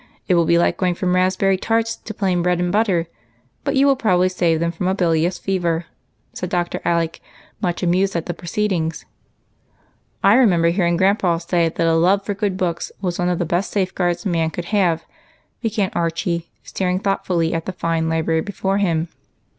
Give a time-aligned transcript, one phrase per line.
[0.27, 3.05] It will be like going from raspberry tarts to plain bread and butter;
[3.63, 5.85] but you will probably save them from a bilious fever,"
[6.33, 6.81] said Dr.
[6.83, 7.21] Alec,
[7.61, 9.05] much amused at the proceedings."
[10.23, 13.45] I remember hearing grandpa say that a love for good books was one of the
[13.45, 15.05] best safeguards a man could have,"
[15.61, 19.07] began Archie, staring thoughtfully at the fine library before him.